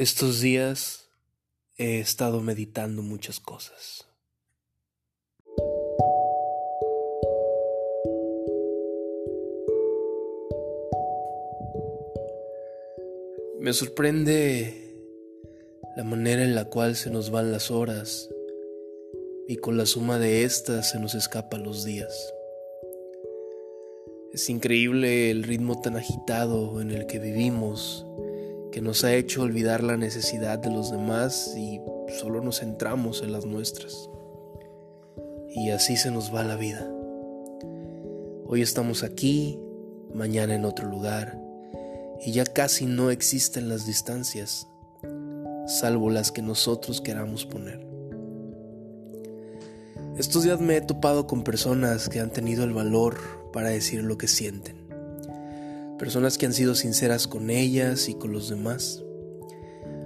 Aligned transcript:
Estos 0.00 0.40
días 0.40 1.10
he 1.76 2.00
estado 2.00 2.40
meditando 2.40 3.02
muchas 3.02 3.38
cosas. 3.38 4.06
Me 13.60 13.74
sorprende 13.74 15.04
la 15.98 16.04
manera 16.04 16.44
en 16.44 16.54
la 16.54 16.64
cual 16.64 16.96
se 16.96 17.10
nos 17.10 17.30
van 17.30 17.52
las 17.52 17.70
horas 17.70 18.30
y 19.48 19.56
con 19.56 19.76
la 19.76 19.84
suma 19.84 20.18
de 20.18 20.44
estas 20.44 20.92
se 20.92 20.98
nos 20.98 21.14
escapan 21.14 21.62
los 21.62 21.84
días. 21.84 22.32
Es 24.32 24.48
increíble 24.48 25.30
el 25.30 25.42
ritmo 25.42 25.78
tan 25.82 25.98
agitado 25.98 26.80
en 26.80 26.90
el 26.90 27.04
que 27.06 27.18
vivimos 27.18 28.06
que 28.72 28.80
nos 28.80 29.04
ha 29.04 29.14
hecho 29.14 29.42
olvidar 29.42 29.82
la 29.82 29.96
necesidad 29.96 30.58
de 30.58 30.70
los 30.70 30.90
demás 30.90 31.54
y 31.56 31.80
solo 32.20 32.40
nos 32.40 32.60
centramos 32.60 33.22
en 33.22 33.32
las 33.32 33.44
nuestras. 33.44 34.08
Y 35.48 35.70
así 35.70 35.96
se 35.96 36.10
nos 36.10 36.34
va 36.34 36.44
la 36.44 36.56
vida. 36.56 36.88
Hoy 38.46 38.62
estamos 38.62 39.02
aquí, 39.02 39.58
mañana 40.14 40.54
en 40.54 40.64
otro 40.64 40.88
lugar, 40.88 41.40
y 42.24 42.32
ya 42.32 42.44
casi 42.44 42.86
no 42.86 43.10
existen 43.10 43.68
las 43.68 43.86
distancias, 43.86 44.68
salvo 45.66 46.10
las 46.10 46.30
que 46.30 46.42
nosotros 46.42 47.00
queramos 47.00 47.46
poner. 47.46 47.86
Estos 50.16 50.44
días 50.44 50.60
me 50.60 50.76
he 50.76 50.80
topado 50.80 51.26
con 51.26 51.44
personas 51.44 52.08
que 52.08 52.20
han 52.20 52.30
tenido 52.30 52.64
el 52.64 52.72
valor 52.72 53.16
para 53.52 53.70
decir 53.70 54.02
lo 54.02 54.18
que 54.18 54.28
sienten 54.28 54.79
personas 56.00 56.38
que 56.38 56.46
han 56.46 56.54
sido 56.54 56.74
sinceras 56.74 57.28
con 57.28 57.50
ellas 57.50 58.08
y 58.08 58.14
con 58.14 58.32
los 58.32 58.48
demás. 58.48 59.04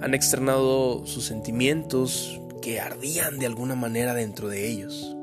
Han 0.00 0.14
externado 0.14 1.06
sus 1.06 1.26
sentimientos 1.26 2.42
que 2.60 2.80
ardían 2.80 3.38
de 3.38 3.46
alguna 3.46 3.76
manera 3.76 4.12
dentro 4.12 4.48
de 4.48 4.68
ellos. 4.68 5.16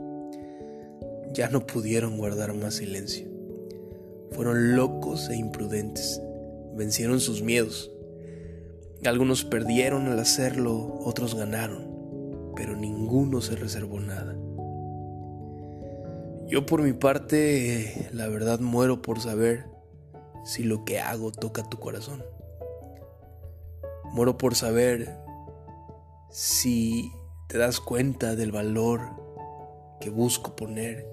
Ya 1.33 1.49
no 1.49 1.67
pudieron 1.67 2.17
guardar 2.17 2.53
más 2.53 2.75
silencio. 2.75 3.27
Fueron 4.31 4.77
locos 4.77 5.29
e 5.29 5.35
imprudentes. 5.35 6.21
Vencieron 6.75 7.19
sus 7.19 7.41
miedos. 7.41 7.91
Algunos 9.03 9.43
perdieron 9.43 10.07
al 10.07 10.19
hacerlo, 10.19 10.97
otros 11.03 11.35
ganaron, 11.35 12.53
pero 12.55 12.77
ninguno 12.77 13.41
se 13.41 13.57
reservó 13.57 13.99
nada. 13.99 14.33
Yo 16.47 16.65
por 16.65 16.81
mi 16.81 16.93
parte, 16.93 18.07
la 18.13 18.29
verdad 18.29 18.61
muero 18.61 19.01
por 19.01 19.19
saber 19.19 19.72
si 20.43 20.63
lo 20.63 20.85
que 20.85 20.99
hago 20.99 21.31
toca 21.31 21.63
tu 21.63 21.79
corazón. 21.79 22.23
Muero 24.11 24.37
por 24.37 24.55
saber 24.55 25.17
si 26.29 27.11
te 27.47 27.57
das 27.57 27.79
cuenta 27.79 28.35
del 28.35 28.51
valor 28.51 29.01
que 29.99 30.09
busco 30.09 30.55
poner. 30.55 31.07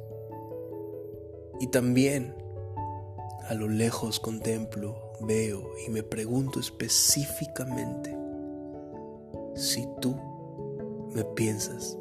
Y 1.60 1.68
también 1.68 2.34
a 3.48 3.54
lo 3.54 3.68
lejos 3.68 4.20
contemplo, 4.20 5.12
veo 5.20 5.72
y 5.86 5.90
me 5.90 6.02
pregunto 6.02 6.60
específicamente 6.60 8.16
si 9.54 9.86
tú 10.00 10.16
me 11.14 11.24
piensas 11.24 11.98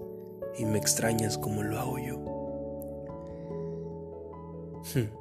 y 0.58 0.66
me 0.66 0.78
extrañas 0.78 1.38
como 1.38 1.64
lo 1.64 1.80
hago 1.80 1.98
yo. 2.00 2.18
Hmm. 4.94 5.19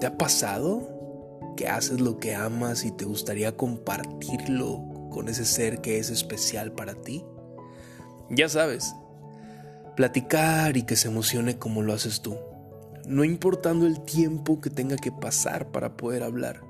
¿Te 0.00 0.06
ha 0.06 0.16
pasado 0.16 0.88
que 1.56 1.66
haces 1.66 2.00
lo 2.00 2.18
que 2.18 2.36
amas 2.36 2.84
y 2.84 2.92
te 2.92 3.04
gustaría 3.04 3.56
compartirlo 3.56 5.08
con 5.10 5.28
ese 5.28 5.44
ser 5.44 5.80
que 5.80 5.98
es 5.98 6.10
especial 6.10 6.70
para 6.70 6.94
ti? 6.94 7.24
Ya 8.30 8.48
sabes, 8.48 8.94
platicar 9.96 10.76
y 10.76 10.84
que 10.84 10.94
se 10.94 11.08
emocione 11.08 11.58
como 11.58 11.82
lo 11.82 11.92
haces 11.92 12.22
tú, 12.22 12.36
no 13.08 13.24
importando 13.24 13.86
el 13.86 14.00
tiempo 14.02 14.60
que 14.60 14.70
tenga 14.70 14.94
que 14.94 15.10
pasar 15.10 15.72
para 15.72 15.96
poder 15.96 16.22
hablar. 16.22 16.60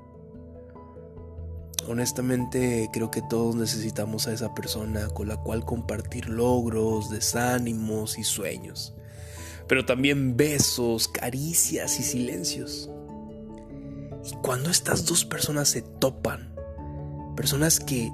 Honestamente 1.87 2.89
creo 2.91 3.11
que 3.11 3.21
todos 3.21 3.55
necesitamos 3.55 4.27
a 4.27 4.33
esa 4.33 4.55
persona 4.55 5.07
con 5.09 5.27
la 5.27 5.37
cual 5.37 5.65
compartir 5.65 6.29
logros, 6.29 7.11
desánimos 7.11 8.17
y 8.17 8.23
sueños, 8.23 8.95
pero 9.67 9.85
también 9.85 10.35
besos, 10.35 11.07
caricias 11.07 11.99
y 11.99 12.03
silencios. 12.03 12.89
Y 14.23 14.35
cuando 14.41 14.69
estas 14.69 15.05
dos 15.05 15.25
personas 15.25 15.69
se 15.69 15.81
topan, 15.81 16.53
personas 17.35 17.79
que 17.79 18.11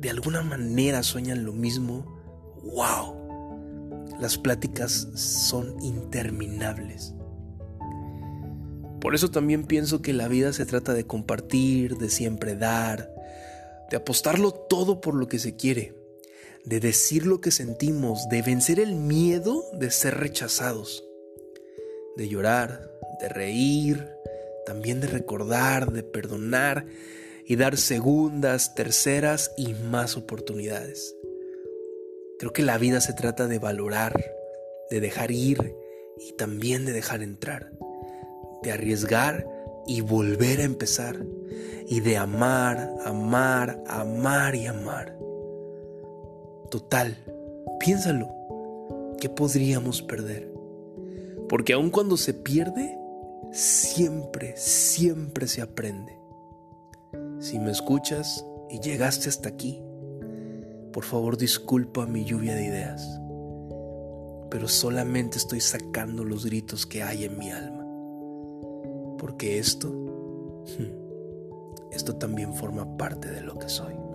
de 0.00 0.10
alguna 0.10 0.42
manera 0.42 1.02
sueñan 1.02 1.44
lo 1.44 1.52
mismo, 1.52 2.16
wow, 2.62 3.16
las 4.20 4.38
pláticas 4.38 5.08
son 5.14 5.76
interminables. 5.82 7.14
Por 9.00 9.14
eso 9.14 9.30
también 9.30 9.64
pienso 9.64 10.02
que 10.02 10.12
la 10.12 10.28
vida 10.28 10.52
se 10.52 10.66
trata 10.66 10.94
de 10.94 11.06
compartir, 11.06 11.96
de 11.96 12.08
siempre 12.08 12.56
dar, 12.56 13.12
de 13.90 13.96
apostarlo 13.96 14.52
todo 14.52 15.00
por 15.00 15.14
lo 15.14 15.28
que 15.28 15.38
se 15.38 15.54
quiere, 15.54 15.94
de 16.64 16.80
decir 16.80 17.26
lo 17.26 17.40
que 17.40 17.50
sentimos, 17.50 18.28
de 18.28 18.42
vencer 18.42 18.80
el 18.80 18.96
miedo 18.96 19.64
de 19.72 19.90
ser 19.90 20.18
rechazados, 20.18 21.04
de 22.16 22.28
llorar, 22.28 22.90
de 23.20 23.28
reír, 23.28 24.10
también 24.66 25.00
de 25.00 25.06
recordar, 25.06 25.92
de 25.92 26.02
perdonar 26.02 26.84
y 27.46 27.56
dar 27.56 27.76
segundas, 27.78 28.74
terceras 28.74 29.52
y 29.56 29.72
más 29.74 30.16
oportunidades. 30.16 31.14
Creo 32.38 32.52
que 32.52 32.62
la 32.62 32.76
vida 32.76 33.00
se 33.00 33.14
trata 33.14 33.46
de 33.46 33.58
valorar, 33.58 34.12
de 34.90 35.00
dejar 35.00 35.30
ir 35.30 35.74
y 36.18 36.32
también 36.32 36.84
de 36.84 36.92
dejar 36.92 37.22
entrar, 37.22 37.72
de 38.62 38.72
arriesgar 38.72 39.46
y 39.86 40.00
volver 40.00 40.60
a 40.60 40.64
empezar, 40.64 41.24
y 41.88 42.00
de 42.00 42.16
amar, 42.16 42.92
amar, 43.04 43.80
amar 43.86 44.56
y 44.56 44.66
amar. 44.66 45.16
Total, 46.70 47.16
piénsalo, 47.78 48.28
¿qué 49.20 49.28
podríamos 49.28 50.02
perder? 50.02 50.50
Porque 51.48 51.74
aun 51.74 51.90
cuando 51.90 52.16
se 52.16 52.34
pierde, 52.34 52.98
siempre, 53.52 54.54
siempre 54.56 55.46
se 55.46 55.62
aprende. 55.62 56.18
Si 57.40 57.58
me 57.58 57.70
escuchas 57.70 58.44
y 58.70 58.80
llegaste 58.80 59.28
hasta 59.28 59.48
aquí, 59.48 59.82
por 60.92 61.04
favor 61.04 61.36
disculpa 61.36 62.06
mi 62.06 62.24
lluvia 62.24 62.54
de 62.54 62.64
ideas, 62.64 63.20
pero 64.50 64.68
solamente 64.68 65.38
estoy 65.38 65.60
sacando 65.60 66.24
los 66.24 66.46
gritos 66.46 66.86
que 66.86 67.02
hay 67.02 67.24
en 67.24 67.38
mi 67.38 67.50
alma, 67.50 67.84
porque 69.18 69.58
esto, 69.58 70.64
esto 71.92 72.16
también 72.16 72.54
forma 72.54 72.96
parte 72.96 73.30
de 73.30 73.42
lo 73.42 73.58
que 73.58 73.68
soy. 73.68 74.05